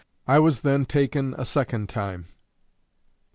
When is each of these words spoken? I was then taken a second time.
I 0.27 0.39
was 0.39 0.61
then 0.61 0.87
taken 0.87 1.35
a 1.37 1.45
second 1.45 1.87
time. 1.87 2.29